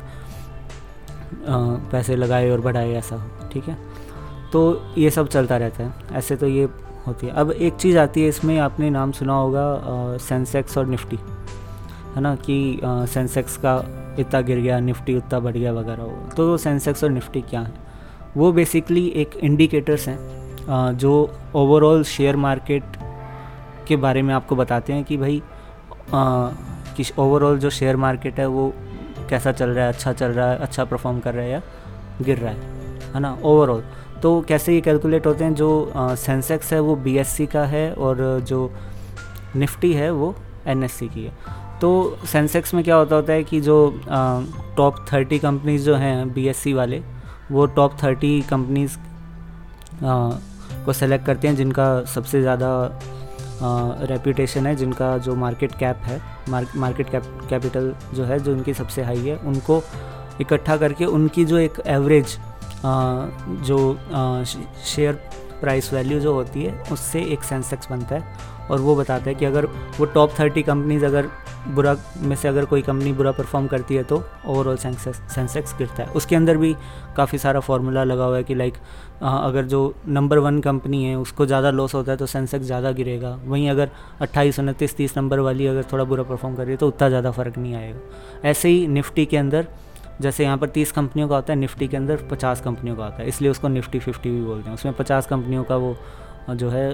पैसे 1.47 2.17
लगाए 2.17 2.51
और 2.51 2.61
बढ़ाए, 2.61 2.93
ऐसा 2.95 3.23
ठीक 3.53 3.65
है? 3.65 3.77
तो 4.53 4.61
ये 4.99 5.11
सब 5.11 5.29
चलता 5.29 5.57
रहता 5.57 5.85
है, 5.85 5.93
ऐसे 6.13 6.37
तो 6.37 6.47
ये 6.47 6.69
होती 7.07 7.27
है। 7.27 7.33
अब 7.33 7.51
एक 7.51 7.75
चीज़ 7.75 7.99
आती 7.99 8.23
है 8.23 8.29
इसमें, 8.29 8.59
आपने 8.59 8.91
नाम 8.91 9.13
सुना 9.13 9.35
होगा 9.35 10.17
सेंसेक्स 10.19 10.79
और 10.79 10.87
निफ्टी, 10.87 11.19
है 12.15 12.21
ना? 12.21 12.35
कि 12.37 12.81
सेंसेक्स 12.85 13.57
का 13.57 13.75
इतना 14.19 14.41
गिर 14.41 14.59
गया, 14.59 14.79
निफ्टी 14.81 15.17
उतना 15.17 15.41
बढ़ 15.41 15.57
गया 15.57 15.73
वगैरह 15.73 16.03
हो 16.03 16.31
तो 16.37 16.57
सेंसेक्स 16.57 17.05
और 17.05 17.11
निफ्टी 17.11 17.41
क्या 17.41 17.61
है? 17.61 17.73
वो 18.37 18.53
बेसिकली 18.53 19.07
एक 19.17 19.37
इंडिकेटर्स 19.37 20.09
हैं 20.09 20.97
जो 20.99 21.13
ओवरऑल 21.57 22.03
शेयर 22.05 22.37
मार्केट 22.37 22.97
के 23.89 23.97
बारे 23.97 24.23
में 24.23 24.35
आपको 24.35 24.57
बताते 24.57 24.93
हैं 24.93 25.05
कि 25.05 25.17
भाई 25.17 25.43
कि 26.97 27.05
ओवरऑल 27.19 27.59
जो 27.59 27.71
शेयर 27.71 27.97
मार्केट 27.97 28.39
है 28.39 28.47
वो 28.47 28.73
कैसा 29.31 29.53
चल 29.53 29.69
रहा 29.69 29.85
है 29.85 29.93
अच्छा 29.93 30.13
चल 30.13 30.33
रहा 30.33 30.51
है 30.51 30.59
अच्छा 30.59 30.85
परफॉर्म 30.85 31.21
कर 31.21 31.35
रहा 31.35 31.45
है 31.45 31.51
या 31.51 31.63
गिर 32.23 32.39
रहा 32.39 32.51
है 32.51 33.13
है 33.15 33.21
ना? 33.21 33.37
ओवरऑल 33.43 33.83
तो 34.23 34.41
कैसे 34.49 34.75
ये 34.75 34.81
कैलकुलेट 34.81 35.27
होते 35.27 35.45
हैं? 35.45 35.55
जो 35.55 35.93
सेंसेक्स 35.97 36.73
है, 36.73 36.81
वो 36.81 36.97
बीएससी 36.97 37.47
का 37.47 37.65
है 37.67 37.93
और, 37.93 38.41
जो 38.41 38.71
निफ्टी 39.57 39.93
है, 39.93 40.11
वो 40.11 40.35
एन 40.67 40.87
की 40.87 41.25
है। 41.25 41.33
तो 41.81 42.19
सेंसेक्स 42.27 42.75
में 42.75 42.83
क्या 42.85 42.97
होता 42.97 43.17
होता 43.17 43.33
है 43.33 43.45
कि 43.45 43.61
जो 43.61 43.77
टॉप 44.77 45.05
थर्टी 45.13 45.39
कंपनीज़ 45.39 45.85
जो 45.85 45.95
हैं 45.97 46.33
बीएससी 46.35 46.73
वाले, 46.73 47.03
वो 47.51 47.67
टॉप 47.69 47.97
थर्टी 48.03 48.41
कंपनीज़ 48.43 48.97
को 50.85 50.93
सेलेक्ट 50.93 51.27
करते 51.27 51.49
हैं, 51.49 51.55
जिनका 51.57 52.05
सबसे 52.07 52.41
ज़्यादा 52.41 53.01
रेपूटेशन 54.09 54.67
है, 54.67 54.75
जिनका 54.77 55.17
जो 55.19 55.35
मार्केट 55.37 55.73
कैप 55.79 56.03
है 56.05 56.21
मार्केट 56.49 57.11
कैप 57.11 57.25
कैपिटल 57.51 57.95
जो 58.15 58.25
है, 58.25 58.39
जो 58.39 58.53
उनकी 58.53 58.75
सबसे 58.75 59.03
हाई 59.03 59.19
है, 59.19 59.37
उनको 59.39 59.83
इकट्ठा 60.41 60.77
करके 60.77 61.05
उनकी 61.07 61.45
जो 61.45 61.59
एक 61.59 61.81
एवरेज 61.87 62.39
जो 62.85 63.99
शेयर 64.87 65.21
प्राइस 65.61 65.93
वैल्यू 65.93 66.21
जो 66.21 66.33
होती 66.35 66.65
है, 66.65 66.79
उससे 66.93 67.21
एक 67.23 67.45
सेंसेक्स 67.45 67.91
बनता 67.91 68.15
है 68.15 68.57
और 68.71 68.81
वो 68.81 68.95
बताता 68.97 69.25
है 69.25 69.35
कि 69.35 69.45
अगर 69.45 69.67
वो 69.99 70.05
टॉप 70.07 70.35
थर्टी 70.39 70.63
कंपनीज़ 70.63 71.05
अगर 71.07 71.29
बुरा, 71.69 71.97
में 72.19 72.35
से 72.37 72.49
अगर 72.49 72.65
कोई 72.65 72.83
कंपनी 72.83 73.13
बुरा 73.13 73.31
परफॉर्म 73.33 73.67
करती 73.67 73.95
है 73.95 74.03
तो 74.03 74.23
ओवरऑल 74.47 74.77
सेंसेक्स 74.77 75.75
गिरता 75.79 76.03
है। 76.03 76.09
उसके 76.11 76.37
अंदर 76.37 76.57
भी 76.57 76.75
काफ़ी 77.17 77.39
सारा 77.39 77.61
फार्मूला 77.61 78.05
लगा 78.05 78.25
हुआ 78.25 78.37
है 78.37 78.45
कि 78.45 78.55
लाइक 78.55 78.75
अगर 79.23 79.65
जो 79.65 79.95
नंबर 80.09 80.39
वन 80.39 80.61
कंपनी 80.61 81.03
है, 81.05 81.15
उसको 81.17 81.47
ज़्यादा 81.47 81.71
लॉस 81.71 81.95
होता 81.95 82.13
है 82.13 82.19
तो 82.19 82.27
सेंसेक्स 82.27 82.67
ज़्यादा 82.67 82.91
गिरेगा। 82.93 83.37
वहीं 83.45 83.69
अगर 83.71 83.91
अट्ठाईस, 84.21 84.59
उनतीस, 84.61 84.97
तीस 84.97 85.17
नंबर 85.19 85.39
वाली 85.41 85.67
अगर 85.67 85.85
थोड़ा 85.93 86.05
बुरा 86.05 86.23
परफॉर्म 86.23 86.57
कर 86.57 86.63
रही 86.63 86.73
है 86.73 86.77
तो 86.77 86.89
उतना 86.89 87.09
ज़्यादा 87.09 87.31
फ़र्क 87.31 87.59
नहीं 87.59 87.75
आएगा। 87.75 88.49
ऐसे 88.49 88.69
ही 88.69 88.87
निफ्टी 88.89 89.27
के 89.27 89.37
अंदर 89.37 89.67
जैसे 90.21 90.45
यहाँ 90.45 90.59
पर 90.59 90.69
तीस 90.69 90.93
कंपनियों 90.93 91.29
का 91.29 91.35
होता 91.35 91.53
है 91.53 91.59
निफ्टी 91.59 91.89
के 91.89 91.97
अंदर 91.97 92.23
पचास 92.31 92.61
कंपनियों 92.61 92.97
का 92.97 93.05
आता 93.05 93.23
है 93.23 93.29
इसलिए 93.29 93.51
उसको 93.51 93.69
निफ्टी 93.69 93.99
फिफ्टी 93.99 94.31
भी 94.31 94.43
बोलते 94.45 94.69
हैं। 94.69 94.75
उसमें 94.75 94.95
पचास 94.97 95.27
कंपनियों 95.27 95.65
का 95.65 95.77
वो 95.77 95.97
जो 96.51 96.71
है 96.71 96.87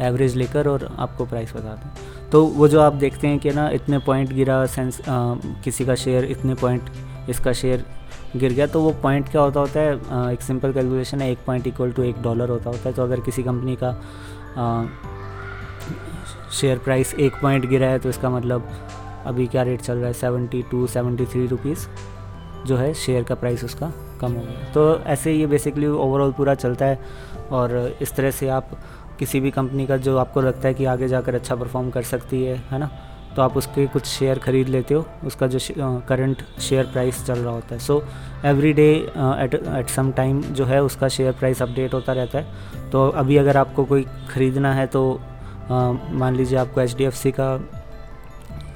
एवरेज 0.00 0.36
लेकर 0.36 0.68
और 0.68 0.84
आपको 0.98 1.24
प्राइस 1.26 1.52
बताते 1.52 1.88
हैं। 1.88 2.28
तो 2.30 2.44
वो 2.46 2.68
जो 2.68 2.80
आप 2.80 2.92
देखते 2.94 3.28
हैं 3.28 3.38
कि 3.38 3.50
ना 3.50 3.68
इतने 3.70 3.98
पॉइंट 3.98 4.32
गिरा 4.32 4.64
सेंस 4.66 5.00
आ, 5.00 5.34
किसी 5.64 5.84
का 5.84 5.94
शेयर 5.94 6.24
इतने 6.26 6.54
पॉइंट 6.54 6.90
इसका 7.28 7.52
शेयर 7.52 7.84
गिर 8.36 8.52
गया 8.52 8.66
तो 8.66 8.80
वो 8.80 8.90
पॉइंट 9.02 9.28
क्या 9.30 9.42
होता 9.42 9.60
होता 9.60 9.80
है? 9.80 9.98
आ, 10.10 10.30
एक 10.30 10.42
सिंपल 10.42 10.72
कैलकुलेशन 10.72 11.20
है 11.20 11.30
एक 11.32 11.38
पॉइंट 11.46 11.66
इक्वल 11.66 11.92
टू 11.92 12.02
एक 12.02 12.22
डॉलर 12.22 12.48
होता 12.48 12.70
होता 12.70 12.88
है। 12.88 12.94
तो 12.94 13.02
अगर 13.02 13.20
किसी 13.20 13.42
कंपनी 13.42 13.76
का 13.82 13.92
शेयर 16.52 16.78
प्राइस 16.78 17.14
एक 17.14 17.40
पॉइंट 17.42 17.66
गिरा 17.68 17.86
है 17.86 17.98
तो 17.98 18.08
इसका 18.08 18.30
मतलब 18.30 18.68
अभी 19.26 19.46
क्या 19.46 19.62
रेट 19.62 19.80
चल 19.80 19.96
रहा 19.96 20.06
है? 20.06 20.12
Seventy 20.12 20.62
two 20.62 20.86
seventy 20.86 21.26
three 21.26 21.46
rupees 21.46 21.86
जो 22.66 22.76
है 22.76 22.92
शेयर 22.94 23.22
का 23.22 23.34
प्राइस 23.34 23.64
उसका 23.64 23.92
कम 24.20 24.32
हो 24.32 24.40
गया। 24.40 24.72
तो 24.72 24.98
ऐसे 25.00 25.32
ये 25.32 25.46
बेसिकली 25.46 25.86
ओवरऑल 25.86 26.32
पूरा 26.32 26.54
चलता 26.54 26.86
है 26.86 26.98
और 27.50 27.96
इस 28.02 28.14
तरह 28.14 28.30
से 28.30 28.48
आप 28.48 28.70
किसी 29.18 29.40
भी 29.40 29.50
कंपनी 29.50 29.86
का 29.86 29.96
जो 29.96 30.16
आपको 30.18 30.40
लगता 30.40 30.68
है 30.68 30.74
कि 30.74 30.84
आगे 30.84 31.08
जाकर 31.08 31.34
अच्छा 31.34 31.54
परफॉर्म 31.54 31.90
कर 31.90 32.02
सकती 32.02 32.44
है 32.44 32.56
है 32.70 32.78
ना? 32.78 32.90
तो 33.36 33.42
आप 33.42 33.56
उसके 33.56 33.86
कुछ 33.86 34.04
शेयर 34.04 34.38
ख़रीद 34.38 34.68
लेते 34.68 34.94
हो 34.94 35.06
उसका 35.24 35.46
जो 35.46 35.58
करंट 36.08 36.42
शेयर 36.60 36.84
प्राइस 36.84 37.24
चल 37.26 37.38
रहा 37.38 37.52
होता 37.54 37.74
है। 37.74 37.80
So 37.80 38.02
every 38.44 38.72
day 38.72 38.88
at 39.16 39.54
at 39.54 39.88
some 39.88 40.10
time 40.12 40.40
जो 40.42 40.64
है 40.64 40.82
उसका 40.82 41.08
शेयर 41.08 41.32
प्राइस 41.32 41.62
अपडेट 41.62 41.94
होता 41.94 42.12
रहता 42.12 42.38
है। 42.38 42.90
तो 42.90 43.08
अभी 43.08 43.36
अगर 43.36 43.56
आपको 43.56 43.84
कोई 43.84 44.06
ख़रीदना 44.30 44.72
है 44.74 44.86
तो 44.86 45.20
uh, 45.64 45.96
मान 46.10 46.36
लीजिए 46.36 46.58
आपको 46.58 46.80
HDFC 46.80 47.30
का 47.30 47.56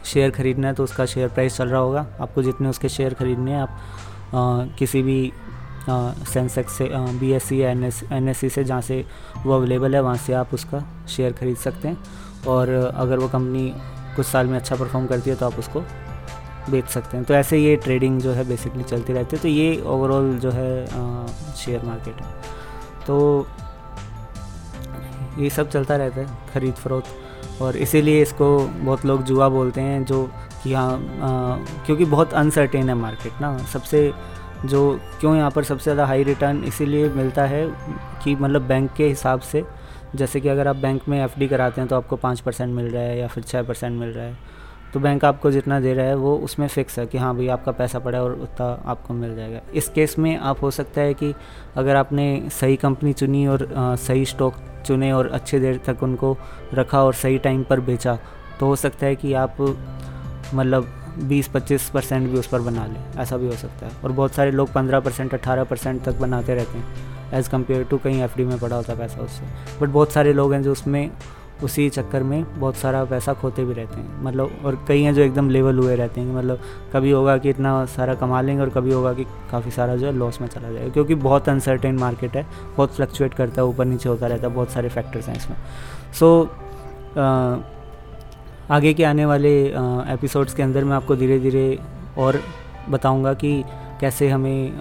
शेयर 0.04 0.30
ख़रीदना 0.30 0.68
है 0.68 0.74
तो 0.74 0.84
उसका 0.84 1.06
शेयर 1.06 1.28
प्राइस 1.28 1.56
चल 1.56 1.68
रहा 1.68 1.80
होगा। 1.80 2.06
आपको 2.20 2.42
जितने 2.42 2.68
उसके 2.68 2.88
शेयर 2.88 3.14
ख़रीदने 3.14 3.50
हैं 3.50 3.60
आप 3.60 3.78
आ, 4.34 4.64
किसी 4.78 5.02
भी 5.02 5.32
सेंसेक्स 5.88 6.72
से 6.72 6.88
B 7.18 7.30
S 7.32 7.44
C 7.44 7.60
S 7.60 8.02
N 8.12 8.28
S 8.28 8.38
C 8.38 8.48
से 8.48 8.64
जहाँ 8.64 8.80
से 8.82 9.04
वो 9.44 9.54
अवेलेबल 9.54 9.94
है 9.94 10.00
वहाँ 10.02 10.16
से 10.16 10.32
आप 10.34 10.54
उसका 10.54 10.82
शेयर 11.08 11.32
ख़रीद 11.32 11.56
सकते 11.56 11.88
हैं। 11.88 11.96
और 12.46 12.68
अगर 12.94 13.18
वो 13.18 13.28
कंपनी 13.28 13.72
कुछ 14.16 14.26
साल 14.26 14.46
में 14.46 14.56
अच्छा 14.58 14.76
परफॉर्म 14.76 15.06
करती 15.06 15.30
है 15.30 15.36
तो 15.36 15.46
आप 15.46 15.58
उसको 15.58 15.80
बेच 16.70 16.86
सकते 16.86 17.16
हैं। 17.16 17.26
तो 17.26 17.34
ऐसे 17.34 17.58
ये 17.58 17.74
ट्रेडिंग 17.76 18.20
जो 18.20 18.32
है 18.32 18.46
बेसिकली 18.48 18.82
चलती 18.84 19.12
रहती 19.12 19.36
है। 19.36 19.42
तो 19.42 19.48
ये 19.48 19.80
ओवरऑल 19.86 20.38
जो 20.38 20.50
है 20.50 20.86
शेयर 21.56 21.84
मार्केट 21.84 22.20
है। 22.22 22.32
तो 23.06 23.46
ये 25.38 25.50
सब 25.50 25.70
चलता 25.70 25.96
रहता 25.96 26.20
है। 26.20 26.26
ख़रीद 26.54 26.74
फरोख्त 26.74 27.33
और 27.62 27.76
इसीलिए 27.76 28.22
इसको 28.22 28.56
बहुत 28.58 29.04
लोग 29.06 29.22
जुआ 29.24 29.48
बोलते 29.48 29.80
हैं, 29.80 30.04
जो 30.04 30.22
कि 30.62 30.72
हाँ 30.72 31.64
क्योंकि 31.86 32.04
बहुत 32.04 32.32
अनसर्टेन 32.34 32.88
है 32.88 32.94
मार्केट 32.94 33.40
ना। 33.40 33.56
सबसे 33.72 34.12
जो, 34.64 35.00
क्यों 35.20 35.34
यहाँ 35.36 35.50
पर 35.50 35.64
सबसे 35.64 35.84
ज़्यादा 35.84 36.06
हाई 36.06 36.22
रिटर्न 36.24 36.62
इसीलिए 36.64 37.08
मिलता 37.10 37.44
है 37.46 37.66
कि 38.24 38.34
मतलब 38.36 38.62
बैंक 38.62 38.92
के 38.92 39.08
हिसाब 39.08 39.40
से, 39.42 39.64
जैसे 40.14 40.40
कि 40.40 40.48
अगर 40.48 40.68
आप 40.68 40.76
बैंक 40.76 41.08
में 41.08 41.18
एफडी 41.24 41.48
कराते 41.48 41.80
हैं 41.80 41.88
तो 41.88 41.96
आपको 41.96 42.16
पाँच 42.16 42.40
परसेंट 42.40 42.74
मिल 42.74 42.86
रहा 42.86 43.02
है 43.02 43.18
या 43.18 43.26
फिर 43.28 43.44
छः 43.44 43.62
परसेंट 43.62 43.98
मिल 44.00 44.08
रहा 44.08 44.24
है। 44.24 44.36
तो 44.94 45.00
बैंक 45.00 45.24
आपको 45.24 45.50
जितना 45.50 45.78
दे 45.80 45.92
रहा 45.94 46.06
है 46.06 46.14
वो 46.14 46.36
उसमें 46.36 46.66
फ़िक्स 46.68 46.98
है 46.98 47.06
कि 47.06 47.18
हाँ 47.18 47.34
भाई 47.36 47.48
आपका 47.48 47.72
पैसा 47.72 47.98
पड़ा 47.98 48.18
है 48.18 48.24
और 48.24 48.32
उतना 48.32 48.66
आपको 48.86 49.14
मिल 49.14 49.34
जाएगा। 49.36 49.60
इस 49.74 49.88
केस 49.88 50.18
में 50.18 50.36
आप 50.38 50.62
हो 50.62 50.70
सकता 50.70 51.00
है 51.00 51.14
कि 51.14 51.34
अगर 51.76 51.96
आपने 51.96 52.26
सही 52.50 52.76
कंपनी 52.76 53.12
चुनी 53.12 53.46
और 53.46 53.72
आ, 53.74 53.94
सही 53.96 54.24
स्टॉक 54.24 54.54
चुने 54.86 55.12
और 55.12 55.28
अच्छे 55.28 55.60
देर 55.60 55.80
तक 55.86 56.02
उनको 56.02 56.36
रखा 56.74 57.02
और 57.04 57.14
सही 57.14 57.38
टाइम 57.38 57.62
पर 57.62 57.80
बेचा 57.80 58.18
तो 58.60 58.66
हो 58.66 58.76
सकता 58.76 59.06
है 59.06 59.16
कि 59.16 59.32
आप 59.34 59.56
मतलब 60.54 60.88
बीस 61.18 61.48
पच्चीस 61.48 61.90
परसेंट 61.90 62.30
भी 62.30 62.38
उस 62.38 62.46
पर 62.46 62.60
बना 62.60 62.86
लें। 62.86 63.04
ऐसा 63.16 63.36
भी 63.36 63.46
हो 63.46 63.52
सकता 63.52 63.86
है। 63.86 63.92
और 64.04 64.12
बहुत 64.12 64.32
सारे 64.32 64.50
लोग 64.50 64.72
पंद्रह 64.72 65.00
परसेंट 65.00 65.34
अट्ठारह 65.34 65.64
परसेंट 65.64 66.02
तक 66.02 66.18
बनाते 66.18 66.54
रहते 66.54 66.78
हैं 66.78 67.32
एज़ 67.34 67.50
कंपेयर 67.50 67.84
टू 67.84 67.98
कहीं 67.98 68.22
एफडी 68.22 68.44
में 68.44 68.58
पड़ा 68.58 68.76
होता 68.76 68.94
पैसा 68.94 69.20
उससे। 69.20 69.78
बट 69.80 69.88
बहुत 69.88 70.12
सारे 70.12 70.32
लोग 70.32 70.52
हैं 70.52 70.62
जो 70.62 70.72
उसमें 70.72 71.10
उसी 71.62 71.88
चक्कर 71.90 72.22
में 72.22 72.60
बहुत 72.60 72.76
सारा 72.76 73.04
पैसा 73.04 73.32
खोते 73.32 73.64
भी 73.64 73.74
रहते 73.74 74.00
हैं। 74.00 74.22
मतलब 74.24 74.60
और 74.64 74.78
कई 74.88 75.02
हैं 75.02 75.12
जो 75.14 75.22
एकदम 75.22 75.50
लेवल 75.50 75.78
हुए 75.78 75.96
रहते 75.96 76.20
हैं 76.20 76.34
मतलब 76.34 76.60
कभी 76.92 77.10
होगा 77.10 77.36
कि 77.38 77.50
इतना 77.50 77.84
सारा 77.86 78.14
कमा 78.14 78.40
लेंगे 78.40 78.62
और 78.62 78.70
कभी 78.70 78.92
होगा 78.92 79.12
कि 79.14 79.24
काफ़ी 79.50 79.70
सारा 79.70 79.96
जो 79.96 80.06
है 80.06 80.12
लॉस 80.12 80.40
में 80.40 80.48
चला 80.48 80.70
जाएगा। 80.70 80.88
क्योंकि 80.88 81.14
बहुत 81.14 81.48
अनसर्टेन 81.48 81.98
मार्केट 81.98 82.36
है 82.36 82.46
बहुत 82.76 82.94
फ्लक्चुएट 82.94 83.34
करता 83.34 83.62
है 83.62 83.68
ऊपर 83.68 83.84
नीचे 83.84 84.08
होता 84.08 84.26
रहता 84.26 84.48
है 84.48 84.54
बहुत 84.54 84.70
सारे 84.70 84.88
फैक्टर्स 84.88 85.28
हैं 85.28 85.36
इसमें। 85.36 85.56
सो 86.12 86.42
so, 86.42 87.62
आगे 88.70 88.92
के 88.94 89.04
आने 89.04 89.24
वाले 89.26 89.50
एपिसोड्स 90.12 90.54
के 90.54 90.62
अंदर 90.62 90.84
मैं 90.84 90.96
आपको 90.96 91.16
धीरे 91.16 91.38
धीरे 91.40 91.78
और 92.18 92.40
बताऊँगा 92.90 93.32
कि 93.34 93.62
कैसे 94.00 94.28
हमें 94.28 94.72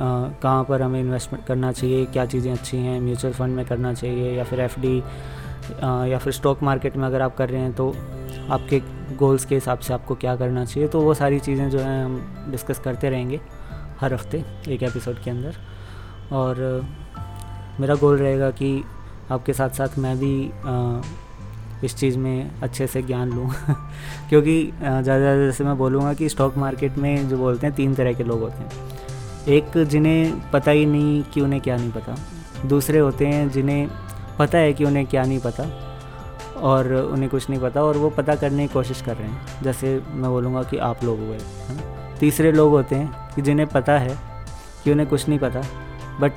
कहाँ 0.41 0.63
पर 0.63 0.81
हमें 0.81 0.99
इन्वेस्टमेंट 0.99 1.45
करना 1.45 1.71
चाहिए 1.71 2.05
क्या 2.05 2.25
चीज़ें 2.25 2.51
अच्छी 2.53 2.77
हैं 2.77 2.99
म्यूचुअल 3.01 3.33
फंड 3.33 3.55
में 3.55 3.65
करना 3.65 3.93
चाहिए 3.93 4.31
या 4.37 4.43
फिर 4.43 4.59
एफडी 4.59 5.01
या 5.81 6.17
फिर 6.17 6.33
स्टॉक 6.33 6.63
मार्केट 6.63 6.97
में 6.97 7.05
अगर 7.07 7.21
आप 7.21 7.35
कर 7.37 7.49
रहे 7.49 7.61
हैं 7.61 7.73
तो 7.73 7.89
आपके 8.49 8.79
गोल्स 9.17 9.45
के 9.45 9.55
हिसाब 9.55 9.79
से 9.79 9.93
आपको 9.93 10.15
क्या 10.15 10.35
करना 10.35 10.65
चाहिए? 10.65 10.89
तो 10.89 11.01
वो 11.01 11.13
सारी 11.13 11.39
चीज़ें 11.39 11.69
जो 11.69 11.79
हैं 11.79 12.03
हम 12.05 12.47
डिस्कस 12.51 12.79
करते 12.79 13.09
रहेंगे 13.09 13.39
हर 13.99 14.13
हफ़्ते 14.13 14.43
एक 14.69 14.83
एपिसोड 14.83 15.19
के 15.23 15.31
अंदर। 15.31 15.55
और, 16.31 16.85
मेरा 17.79 17.95
गोल 17.95 18.17
रहेगा 18.17 18.49
कि 18.51 18.83
आपके 19.31 19.53
साथ 19.53 19.69
साथ 19.69 19.97
मैं 19.99 20.17
भी 20.19 20.33
इस 21.85 21.95
चीज़ 21.95 22.17
में 22.17 22.59
अच्छे 22.61 22.87
से 22.87 23.01
ज्ञान 23.01 23.29
लूँ। 23.29 23.49
क्योंकि 24.29 24.63
ज़्यादा 24.79 25.01
ज़्यादा 25.01 25.45
जैसे 25.45 25.63
मैं 25.63 25.77
बोलूँगा 25.77 26.13
कि 26.13 26.29
स्टॉक 26.29 26.57
मार्केट 26.57 26.97
में 26.97 27.29
जो 27.29 27.37
बोलते 27.37 27.67
हैं, 27.67 27.75
तीन 27.75 27.95
तरह 27.95 28.13
के 28.13 28.23
लोग 28.23 28.41
होते 28.41 28.63
हैं। 28.63 28.91
एक 29.47 29.77
जिन्हें 29.83 30.51
पता 30.51 30.71
ही 30.71 30.85
नहीं 30.85 31.23
कि 31.23 31.41
उन्हें 31.41 31.61
क्या 31.61 31.77
नहीं 31.77 31.91
पता। 31.91 32.15
दूसरे 32.65 32.99
होते 32.99 33.27
हैं 33.27 33.49
जिन्हें 33.49 33.87
पता 34.39 34.57
है 34.57 34.73
कि 34.73 34.85
उन्हें 34.85 35.05
क्या 35.05 35.23
नहीं 35.23 35.39
पता 35.39 35.63
और 36.61 36.93
उन्हें 36.93 37.29
कुछ 37.29 37.49
नहीं 37.49 37.59
पता 37.59 37.83
और 37.83 37.97
वो 37.97 38.09
पता 38.09 38.35
करने 38.35 38.67
की 38.67 38.73
कोशिश 38.73 39.01
कर 39.01 39.17
रहे 39.17 39.27
हैं। 39.27 39.63
जैसे 39.63 40.01
मैं 40.09 40.31
बोलूँगा 40.31 40.63
कि 40.63 40.77
आप 40.77 41.03
लोग 41.03 41.19
हुए 41.19 41.39
तीसरे 42.19 42.51
लोग 42.51 42.71
होते 42.71 42.95
हैं 42.95 43.35
कि 43.35 43.41
जिन्हें 43.41 43.67
पता 43.67 43.97
है 43.97 44.17
कि 44.83 44.91
उन्हें 44.91 45.09
कुछ 45.09 45.27
नहीं 45.29 45.39
पता 45.39 45.61
बट 46.19 46.31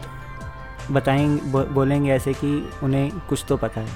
बताएँगे 0.91 1.51
बो, 1.51 1.65
बोलेंगे 1.65 2.11
ऐसे 2.11 2.33
कि 2.33 2.71
उन्हें 2.83 3.11
कुछ 3.29 3.45
तो 3.49 3.57
पता 3.57 3.81
है। 3.81 3.89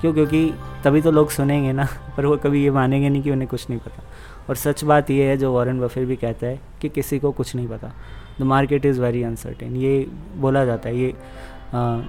क्यों? 0.00 0.12
क्योंकि 0.14 0.54
तभी 0.84 1.02
तो 1.02 1.10
लोग 1.10 1.30
सुनेंगे 1.30 1.72
ना 1.72 1.88
पर 2.16 2.26
वो 2.26 2.36
कभी 2.36 2.64
ये 2.64 2.70
मानेंगे 2.70 3.08
नहीं 3.08 3.22
कि 3.22 3.30
उन्हें 3.30 3.48
कुछ 3.48 3.70
नहीं 3.70 3.80
पता। 3.80 4.02
और 4.48 4.56
सच 4.56 4.84
बात 4.84 5.10
ये 5.10 5.24
है 5.24 5.36
जो 5.36 5.52
वॉरेन 5.52 5.80
बफे 5.80 6.04
भी 6.04 6.16
कहता 6.16 6.46
है 6.46 6.60
कि 6.80 6.88
किसी 6.88 7.18
को 7.18 7.32
कुछ 7.32 7.54
नहीं 7.56 7.68
पता। 7.68 7.92
The 8.40 8.42
market 8.42 8.86
is 8.86 9.00
very 9.00 9.22
uncertain 9.22 9.76
ये 9.76 10.06
बोला 10.36 10.64
जाता 10.64 10.88
है 10.88 10.98
ये 10.98 11.14
आ, 11.74 12.00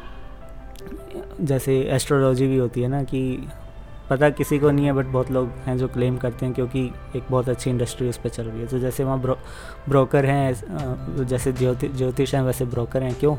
जैसे 1.41 1.79
एस्ट्रोलॉजी 1.91 2.47
भी 2.47 2.57
होती 2.57 2.81
है 2.81 2.87
ना 2.87 3.01
कि 3.03 3.47
पता 4.09 4.29
किसी 4.29 4.57
को 4.59 4.69
नहीं 4.71 4.85
है 4.85 4.93
बट 4.93 5.05
बहुत 5.05 5.31
लोग 5.31 5.49
हैं 5.65 5.77
जो 5.77 5.87
क्लेम 5.87 6.17
करते 6.17 6.45
हैं 6.45 6.55
क्योंकि 6.55 6.83
एक 7.15 7.23
बहुत 7.31 7.49
अच्छी 7.49 7.69
इंडस्ट्री 7.69 8.09
उस 8.09 8.17
पर 8.17 8.29
चल 8.29 8.43
रही 8.43 8.61
है। 8.61 8.67
तो 8.67 8.79
जैसे 8.79 9.03
वहाँ 9.03 9.19
ब्रो, 9.21 9.37
ब्रोकर 9.89 10.25
हैं 10.25 11.25
जैसे 11.25 11.51
ज्योति 11.53 11.87
ज्योतिष 11.87 12.33
हैं 12.35 12.41
वैसे 12.41 12.65
ब्रोकर 12.65 13.03
हैं। 13.03 13.13
क्यों? 13.15 13.35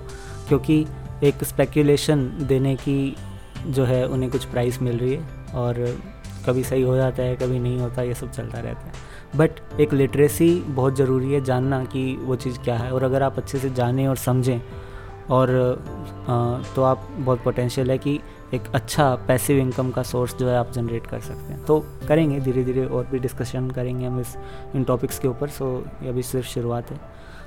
क्योंकि 0.48 0.86
एक 1.24 1.44
स्पेकुलेशन 1.44 2.30
देने 2.48 2.74
की 2.76 3.16
जो 3.66 3.84
है 3.84 4.06
उन्हें 4.08 4.30
कुछ 4.32 4.44
प्राइस 4.44 4.80
मिल 4.82 4.98
रही 4.98 5.14
है 5.14 5.54
और 5.54 5.84
कभी 6.46 6.62
सही 6.64 6.82
हो 6.82 6.96
जाता 6.96 7.22
है 7.22 7.36
कभी 7.36 7.58
नहीं 7.58 7.78
होता 7.78 8.02
ये 8.02 8.14
सब 8.14 8.30
चलता 8.32 8.58
रहता 8.58 8.80
है। 8.80 8.92
बट 9.36 9.80
एक 9.80 9.92
लिटरेसी 9.92 10.54
बहुत 10.66 10.96
ज़रूरी 10.96 11.32
है 11.32 11.40
जानना 11.44 11.84
कि 11.84 12.14
वो 12.20 12.36
चीज़ 12.36 12.58
क्या 12.58 12.76
है। 12.76 12.92
और 12.92 13.02
अगर 13.02 13.22
आप 13.22 13.38
अच्छे 13.38 13.58
से 13.58 13.70
जानें 13.70 14.06
और 14.08 14.16
समझें 14.16 14.60
और 15.30 15.48
तो 16.76 16.82
आप, 16.82 17.08
बहुत 17.18 17.42
पोटेंशियल 17.42 17.90
है 17.90 17.98
कि 17.98 18.18
एक 18.54 18.62
अच्छा 18.74 19.14
पैसिव 19.28 19.58
इनकम 19.58 19.90
का 19.90 20.02
सोर्स 20.02 20.34
जो 20.36 20.48
है 20.48 20.56
आप 20.56 20.70
जनरेट 20.72 21.06
कर 21.06 21.20
सकते 21.20 21.52
हैं। 21.52 21.64
तो 21.64 21.78
करेंगे 22.08 22.40
धीरे 22.40 22.64
धीरे 22.64 22.86
और 22.86 23.06
भी 23.06 23.18
डिस्कशन 23.18 23.70
करेंगे 23.70 24.06
हम 24.06 24.20
इस, 24.20 24.36
इन 24.74 24.84
टॉपिक्स 24.84 25.18
के 25.18 25.28
ऊपर। 25.28 25.48
सो 25.48 25.72
ये 26.02 26.08
अभी 26.08 26.22
सिर्फ़ 26.22 26.48
शुरुआत 26.48 26.90
है। 26.90 27.00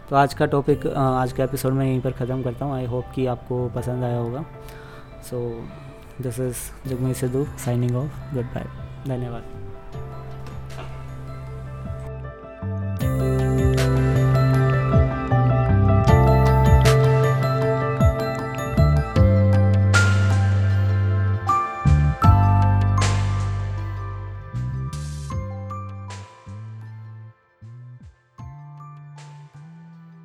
तो 0.10 0.16
आज 0.16 0.34
का 0.34 0.46
टॉपिक 0.46 0.88
आज 0.88 1.34
का 1.34 1.44
एपिसोड 1.44 1.74
मैं 1.74 1.86
यहीं 1.86 2.02
पर 2.02 2.12
ख़त्म 2.12 2.42
करता 2.44 2.66
हूँ। 2.66 2.76
आई 2.76 2.86
होप 2.86 3.06
कि 3.16 3.26
आपको 3.26 3.68
पसंद 3.76 4.04
आया 4.04 4.20
होगा। 4.20 4.46
So 5.30 5.50
this 6.22 6.40
is 6.40 6.90
Jagmi 6.90 7.14
Sidhu 7.14 7.46
signing 7.66 7.96
off 7.96 8.36
good 8.36 8.46
bye 8.46 8.68
धन्यवाद। 9.08 9.73